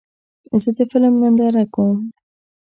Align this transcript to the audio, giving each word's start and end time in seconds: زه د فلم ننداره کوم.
زه 0.63 0.69
د 0.77 0.79
فلم 0.91 1.13
ننداره 1.21 1.63
کوم. 1.73 1.99